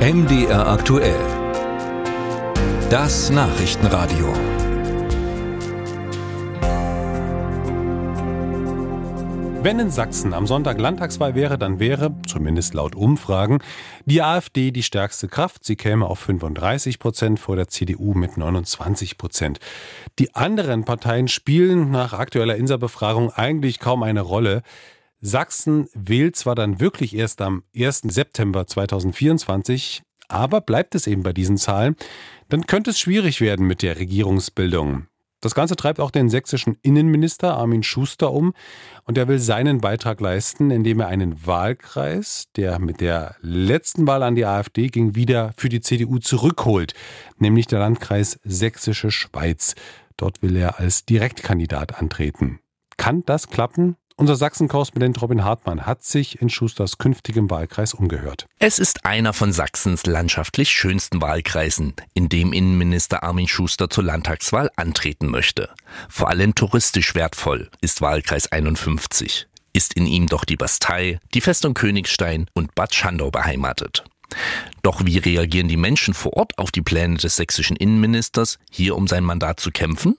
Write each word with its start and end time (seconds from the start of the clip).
MDR 0.00 0.66
aktuell. 0.66 1.20
Das 2.88 3.28
Nachrichtenradio. 3.28 4.32
Wenn 9.62 9.78
in 9.78 9.90
Sachsen 9.90 10.32
am 10.32 10.46
Sonntag 10.46 10.80
Landtagswahl 10.80 11.34
wäre, 11.34 11.58
dann 11.58 11.80
wäre, 11.80 12.14
zumindest 12.26 12.72
laut 12.72 12.96
Umfragen, 12.96 13.58
die 14.06 14.22
AfD 14.22 14.70
die 14.70 14.82
stärkste 14.82 15.28
Kraft. 15.28 15.64
Sie 15.64 15.76
käme 15.76 16.06
auf 16.06 16.18
35 16.20 16.98
Prozent 16.98 17.38
vor 17.38 17.56
der 17.56 17.68
CDU 17.68 18.14
mit 18.14 18.38
29 18.38 19.18
Prozent. 19.18 19.58
Die 20.18 20.34
anderen 20.34 20.86
Parteien 20.86 21.28
spielen 21.28 21.90
nach 21.90 22.14
aktueller 22.14 22.56
Insa-Befragung 22.56 23.34
eigentlich 23.34 23.80
kaum 23.80 24.02
eine 24.02 24.22
Rolle. 24.22 24.62
Sachsen 25.20 25.88
wählt 25.92 26.36
zwar 26.36 26.54
dann 26.54 26.80
wirklich 26.80 27.14
erst 27.14 27.42
am 27.42 27.62
1. 27.76 28.02
September 28.08 28.66
2024, 28.66 30.02
aber 30.28 30.60
bleibt 30.60 30.94
es 30.94 31.06
eben 31.06 31.22
bei 31.22 31.32
diesen 31.32 31.58
Zahlen, 31.58 31.96
dann 32.48 32.66
könnte 32.66 32.90
es 32.90 32.98
schwierig 32.98 33.40
werden 33.40 33.66
mit 33.66 33.82
der 33.82 33.98
Regierungsbildung. 33.98 35.06
Das 35.42 35.54
Ganze 35.54 35.74
treibt 35.74 36.00
auch 36.00 36.10
den 36.10 36.28
sächsischen 36.28 36.76
Innenminister 36.82 37.54
Armin 37.54 37.82
Schuster 37.82 38.30
um 38.32 38.52
und 39.04 39.16
er 39.16 39.26
will 39.26 39.38
seinen 39.38 39.80
Beitrag 39.80 40.20
leisten, 40.20 40.70
indem 40.70 41.00
er 41.00 41.08
einen 41.08 41.46
Wahlkreis, 41.46 42.48
der 42.56 42.78
mit 42.78 43.00
der 43.00 43.36
letzten 43.40 44.06
Wahl 44.06 44.22
an 44.22 44.34
die 44.34 44.44
AfD 44.44 44.88
ging, 44.88 45.14
wieder 45.14 45.52
für 45.56 45.70
die 45.70 45.80
CDU 45.80 46.18
zurückholt, 46.18 46.92
nämlich 47.38 47.66
der 47.66 47.78
Landkreis 47.78 48.38
Sächsische 48.44 49.10
Schweiz. 49.10 49.74
Dort 50.18 50.42
will 50.42 50.56
er 50.56 50.78
als 50.78 51.06
Direktkandidat 51.06 51.98
antreten. 51.98 52.60
Kann 52.98 53.22
das 53.24 53.48
klappen? 53.48 53.96
Unser 54.20 54.36
Sachsen-Korrespondent 54.36 55.22
Robin 55.22 55.44
Hartmann 55.44 55.86
hat 55.86 56.04
sich 56.04 56.42
in 56.42 56.50
Schusters 56.50 56.98
künftigem 56.98 57.48
Wahlkreis 57.48 57.94
umgehört. 57.94 58.44
Es 58.58 58.78
ist 58.78 59.06
einer 59.06 59.32
von 59.32 59.50
Sachsens 59.50 60.04
landschaftlich 60.04 60.68
schönsten 60.68 61.22
Wahlkreisen, 61.22 61.94
in 62.12 62.28
dem 62.28 62.52
Innenminister 62.52 63.22
Armin 63.22 63.48
Schuster 63.48 63.88
zur 63.88 64.04
Landtagswahl 64.04 64.70
antreten 64.76 65.28
möchte. 65.28 65.70
Vor 66.10 66.28
allem 66.28 66.54
touristisch 66.54 67.14
wertvoll 67.14 67.70
ist 67.80 68.02
Wahlkreis 68.02 68.52
51. 68.52 69.48
Ist 69.72 69.94
in 69.94 70.04
ihm 70.04 70.26
doch 70.26 70.44
die 70.44 70.56
Bastei, 70.56 71.18
die 71.32 71.40
Festung 71.40 71.72
Königstein 71.72 72.46
und 72.52 72.74
Bad 72.74 72.94
Schandau 72.94 73.30
beheimatet. 73.30 74.04
Doch 74.82 75.02
wie 75.04 75.18
reagieren 75.18 75.68
die 75.68 75.76
Menschen 75.76 76.14
vor 76.14 76.34
Ort 76.34 76.58
auf 76.58 76.70
die 76.70 76.82
Pläne 76.82 77.16
des 77.16 77.36
sächsischen 77.36 77.76
Innenministers, 77.76 78.58
hier 78.70 78.96
um 78.96 79.06
sein 79.06 79.24
Mandat 79.24 79.60
zu 79.60 79.70
kämpfen? 79.70 80.16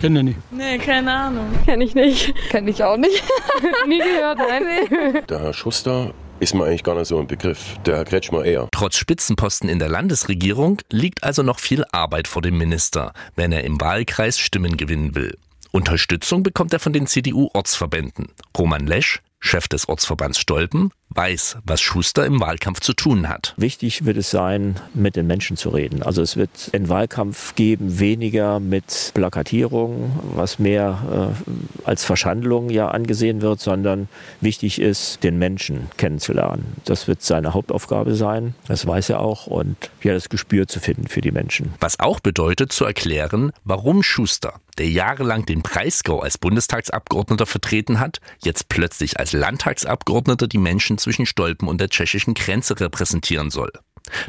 Kenne 0.00 0.18
ich 0.20 0.24
nicht. 0.24 0.38
Nee, 0.52 0.78
keine 0.78 1.12
Ahnung. 1.12 1.46
Kenne 1.64 1.84
ich 1.84 1.94
nicht. 1.94 2.34
Kenne 2.50 2.70
ich 2.70 2.82
auch 2.82 2.96
nicht. 2.96 3.22
Nie 3.88 3.98
gehört, 3.98 4.38
nein. 4.38 5.22
Der 5.28 5.40
Herr 5.40 5.52
Schuster 5.52 6.12
ist 6.40 6.54
mir 6.54 6.64
eigentlich 6.64 6.82
gar 6.82 6.96
nicht 6.96 7.06
so 7.06 7.18
ein 7.18 7.28
Begriff. 7.28 7.76
Der 7.86 7.98
Herr 7.98 8.04
Kretschmer 8.04 8.44
eher. 8.44 8.68
Trotz 8.72 8.96
Spitzenposten 8.96 9.68
in 9.68 9.78
der 9.78 9.88
Landesregierung 9.88 10.80
liegt 10.90 11.22
also 11.22 11.42
noch 11.42 11.60
viel 11.60 11.84
Arbeit 11.92 12.26
vor 12.26 12.42
dem 12.42 12.58
Minister, 12.58 13.12
wenn 13.36 13.52
er 13.52 13.62
im 13.64 13.80
Wahlkreis 13.80 14.38
Stimmen 14.38 14.76
gewinnen 14.76 15.14
will. 15.14 15.36
Unterstützung 15.70 16.42
bekommt 16.42 16.72
er 16.72 16.80
von 16.80 16.92
den 16.92 17.06
CDU-Ortsverbänden. 17.06 18.28
Roman 18.58 18.86
Lesch, 18.86 19.22
Chef 19.38 19.68
des 19.68 19.88
Ortsverbands 19.88 20.38
Stolpen, 20.38 20.90
weiß, 21.14 21.58
was 21.64 21.80
Schuster 21.80 22.26
im 22.26 22.40
Wahlkampf 22.40 22.80
zu 22.80 22.92
tun 22.92 23.28
hat. 23.28 23.54
Wichtig 23.56 24.04
wird 24.04 24.16
es 24.16 24.30
sein, 24.30 24.76
mit 24.94 25.16
den 25.16 25.26
Menschen 25.26 25.56
zu 25.56 25.70
reden. 25.70 26.02
Also 26.02 26.22
es 26.22 26.36
wird 26.36 26.70
einen 26.72 26.88
Wahlkampf 26.88 27.54
geben, 27.54 27.98
weniger 27.98 28.60
mit 28.60 29.12
Plakatierung, 29.14 30.12
was 30.34 30.58
mehr 30.58 31.34
äh, 31.46 31.86
als 31.88 32.04
Verschandlung 32.04 32.70
ja 32.70 32.88
angesehen 32.88 33.42
wird, 33.42 33.60
sondern 33.60 34.08
wichtig 34.40 34.80
ist, 34.80 35.22
den 35.22 35.38
Menschen 35.38 35.90
kennenzulernen. 35.96 36.76
Das 36.84 37.08
wird 37.08 37.22
seine 37.22 37.54
Hauptaufgabe 37.54 38.14
sein. 38.14 38.54
Das 38.68 38.86
weiß 38.86 39.10
er 39.10 39.20
auch 39.20 39.46
und 39.46 39.76
ja, 40.02 40.12
das 40.14 40.28
Gespür 40.28 40.66
zu 40.66 40.80
finden 40.80 41.08
für 41.08 41.20
die 41.20 41.30
Menschen. 41.30 41.74
Was 41.80 42.00
auch 42.00 42.20
bedeutet, 42.20 42.72
zu 42.72 42.84
erklären, 42.84 43.52
warum 43.64 44.02
Schuster, 44.02 44.54
der 44.78 44.88
jahrelang 44.88 45.46
den 45.46 45.62
Breisgau 45.62 46.20
als 46.20 46.38
Bundestagsabgeordneter 46.38 47.46
vertreten 47.46 48.00
hat, 48.00 48.20
jetzt 48.42 48.68
plötzlich 48.68 49.18
als 49.18 49.32
Landtagsabgeordneter 49.32 50.46
die 50.46 50.58
Menschen 50.58 50.98
zwischen 51.02 51.26
Stolpen 51.26 51.68
und 51.68 51.80
der 51.80 51.88
tschechischen 51.88 52.34
Grenze 52.34 52.78
repräsentieren 52.80 53.50
soll. 53.50 53.72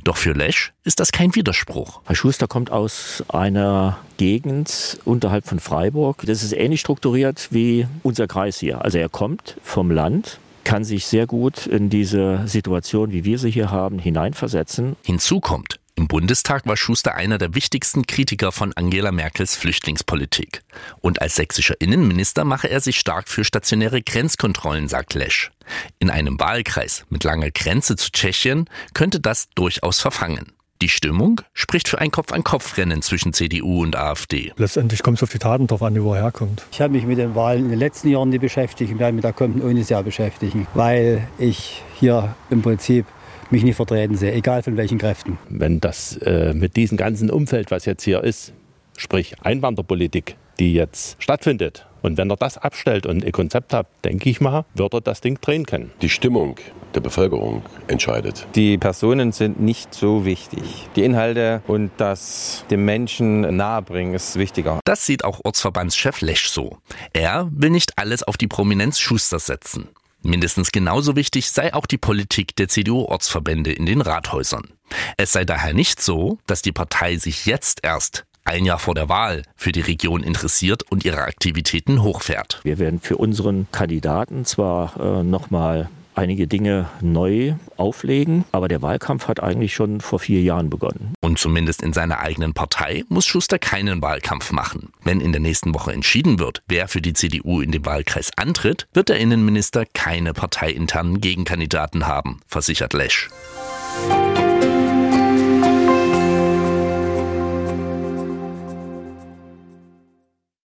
Doch 0.04 0.18
für 0.18 0.34
Lesch 0.34 0.74
ist 0.84 1.00
das 1.00 1.12
kein 1.12 1.34
Widerspruch. 1.36 2.02
Herr 2.06 2.16
Schuster 2.16 2.48
kommt 2.48 2.72
aus 2.72 3.24
einer 3.30 4.00
Gegend 4.18 5.00
unterhalb 5.06 5.48
von 5.48 5.60
Freiburg. 5.60 6.24
Das 6.26 6.44
ist 6.44 6.54
ähnlich 6.54 6.80
strukturiert 6.82 7.48
wie 7.52 7.88
unser 8.04 8.28
Kreis 8.28 8.60
hier. 8.60 8.84
Also 8.84 8.98
er 8.98 9.10
kommt 9.10 9.58
vom 9.64 9.92
Land, 9.92 10.40
kann 10.64 10.84
sich 10.84 11.08
sehr 11.08 11.28
gut 11.28 11.68
in 11.68 11.90
diese 11.90 12.44
Situation, 12.46 13.12
wie 13.12 13.26
wir 13.26 13.40
sie 13.40 13.52
hier 13.52 13.72
haben, 13.72 14.00
hineinversetzen. 14.00 14.96
Hinzu 15.04 15.40
kommt, 15.40 15.80
im 15.96 16.08
Bundestag 16.08 16.66
war 16.66 16.76
Schuster 16.76 17.14
einer 17.16 17.38
der 17.38 17.54
wichtigsten 17.54 18.08
Kritiker 18.08 18.52
von 18.52 18.74
Angela 18.74 19.12
Merkels 19.12 19.56
Flüchtlingspolitik. 19.56 20.64
Und 21.02 21.22
als 21.22 21.36
sächsischer 21.36 21.80
Innenminister 21.80 22.46
mache 22.46 22.68
er 22.68 22.80
sich 22.80 22.98
stark 22.98 23.30
für 23.30 23.44
stationäre 23.44 24.02
Grenzkontrollen, 24.02 24.88
sagt 24.88 25.14
Lesch. 25.14 25.52
In 26.00 26.10
einem 26.10 26.40
Wahlkreis 26.40 27.06
mit 27.10 27.24
langer 27.24 27.52
Grenze 27.52 27.96
zu 27.96 28.12
Tschechien 28.12 28.70
könnte 28.94 29.20
das 29.20 29.50
durchaus 29.56 30.00
verfangen. 30.00 30.54
Die 30.82 30.90
Stimmung 30.90 31.40
spricht 31.54 31.88
für 31.88 32.00
ein 32.00 32.12
Kopf-an-Kopf-Rennen 32.12 33.02
zwischen 33.02 33.32
CDU 33.32 33.84
und 33.84 33.96
AfD. 33.96 34.52
Letztendlich 34.58 35.02
kommt 35.02 35.18
es 35.18 35.24
auf 35.24 35.30
die 35.30 35.40
Taten 35.40 35.66
drauf 35.68 35.82
an, 35.82 36.02
wo 36.04 36.14
er 36.14 36.24
herkommt. 36.24 36.66
Ich 36.74 36.82
habe 36.82 36.92
mich 36.92 37.06
mit 37.06 37.20
den 37.20 37.36
Wahlen 37.36 37.64
in 37.64 37.70
den 37.70 37.80
letzten 37.80 38.10
Jahren 38.10 38.28
nicht 38.28 38.42
beschäftigt 38.42 38.92
und 38.92 39.00
werde 39.00 39.14
mich 39.14 39.22
da 39.22 39.32
kommenden 39.32 39.62
ohne 39.62 39.80
Jahr 39.80 40.04
beschäftigen, 40.04 40.68
weil 40.74 41.26
ich 41.38 41.82
hier 42.00 42.36
im 42.50 42.62
Prinzip 42.62 43.06
mich 43.50 43.64
nicht 43.64 43.78
vertreten 43.78 44.18
sehe, 44.18 44.34
egal 44.34 44.62
von 44.62 44.76
welchen 44.76 44.98
Kräften. 44.98 45.38
Wenn 45.48 45.80
das 45.80 46.18
äh, 46.18 46.54
mit 46.54 46.76
diesem 46.76 46.98
ganzen 46.98 47.30
Umfeld, 47.30 47.72
was 47.72 47.86
jetzt 47.86 48.04
hier 48.04 48.22
ist, 48.22 48.52
sprich 48.98 49.36
Einwanderpolitik, 49.42 50.36
die 50.60 50.74
jetzt 50.74 51.16
stattfindet, 51.24 51.86
und 52.04 52.18
wenn 52.18 52.30
er 52.30 52.36
das 52.36 52.58
abstellt 52.60 53.08
und 53.08 53.26
ein 53.26 53.32
Konzept 53.32 53.74
hat, 53.74 53.88
denke 54.04 54.30
ich 54.30 54.40
mal, 54.40 54.66
wird 54.76 54.94
er 54.94 55.02
das 55.02 55.22
Ding 55.22 55.40
drehen 55.42 55.66
können. 55.66 55.92
Die 56.02 56.10
Stimmung 56.10 56.58
der 56.94 57.00
Bevölkerung 57.00 57.64
entscheidet. 57.88 58.46
Die 58.56 58.78
Personen 58.78 59.32
sind 59.32 59.60
nicht 59.60 59.96
so 59.96 60.26
wichtig. 60.26 60.88
Die 60.96 61.04
Inhalte 61.04 61.64
und 61.66 61.92
das 61.98 62.66
dem 62.70 62.86
Menschen 62.86 63.56
nahebringen 63.56 64.14
ist 64.14 64.38
wichtiger. 64.38 64.80
Das 64.86 65.06
sieht 65.06 65.24
auch 65.24 65.42
Ortsverbandschef 65.44 66.22
Lesch 66.22 66.50
so. 66.50 66.78
Er 67.14 67.50
will 67.52 67.72
nicht 67.72 67.98
alles 67.98 68.22
auf 68.22 68.38
die 68.38 68.48
Prominenz 68.48 69.00
Schusters 69.00 69.48
setzen. 69.48 69.88
Mindestens 70.22 70.72
genauso 70.72 71.16
wichtig 71.16 71.52
sei 71.52 71.74
auch 71.74 71.86
die 71.86 71.98
Politik 71.98 72.56
der 72.56 72.70
CDU-Ortsverbände 72.70 73.74
in 73.74 73.86
den 73.86 74.00
Rathäusern. 74.00 74.70
Es 75.18 75.34
sei 75.34 75.44
daher 75.44 75.74
nicht 75.74 76.02
so, 76.02 76.38
dass 76.48 76.62
die 76.62 76.72
Partei 76.72 77.18
sich 77.18 77.46
jetzt 77.46 77.80
erst 77.84 78.26
ein 78.46 78.66
Jahr 78.66 78.80
vor 78.80 78.96
der 78.96 79.10
Wahl 79.10 79.44
für 79.56 79.72
die 79.72 79.82
Region 79.82 80.24
interessiert 80.24 80.84
und 80.92 81.06
ihre 81.06 81.22
Aktivitäten 81.22 82.04
hochfährt. 82.04 82.60
Wir 82.64 82.80
werden 82.80 83.00
für 83.00 83.18
unseren 83.18 83.68
Kandidaten 83.72 84.46
zwar 84.46 85.00
äh, 85.00 85.24
nochmal 85.24 85.90
einige 86.16 86.48
Dinge 86.48 86.90
neu 87.02 87.56
auflegen, 87.78 88.46
aber 88.52 88.68
der 88.68 88.82
Wahlkampf 88.82 89.28
hat 89.28 89.42
eigentlich 89.42 89.74
schon 89.74 90.02
vor 90.02 90.20
vier 90.20 90.42
Jahren 90.42 90.70
begonnen. 90.70 91.14
Und 91.22 91.40
zumindest 91.40 91.82
in 91.82 91.94
seiner 91.94 92.20
eigenen 92.20 92.54
Partei 92.54 93.04
muss 93.10 93.26
Schuster 93.26 93.60
keinen 93.60 94.02
Wahlkampf 94.02 94.52
machen. 94.52 94.92
Wenn 95.04 95.22
in 95.22 95.32
der 95.32 95.42
nächsten 95.42 95.74
Woche 95.74 95.92
entschieden 95.92 96.40
wird, 96.40 96.62
wer 96.68 96.88
für 96.88 97.02
die 97.02 97.14
CDU 97.14 97.62
in 97.62 97.72
dem 97.72 97.86
Wahlkreis 97.86 98.32
antritt, 98.36 98.88
wird 98.94 99.10
der 99.10 99.20
Innenminister 99.20 99.86
keine 99.94 100.34
parteiinternen 100.34 101.22
Gegenkandidaten 101.22 102.08
haben, 102.08 102.42
versichert 102.48 102.94
Lesch. 102.94 103.30